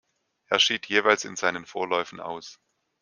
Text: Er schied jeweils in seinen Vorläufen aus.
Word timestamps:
Er 0.47 0.57
schied 0.57 0.87
jeweils 0.87 1.25
in 1.25 1.35
seinen 1.35 1.63
Vorläufen 1.67 2.19
aus. 2.19 2.59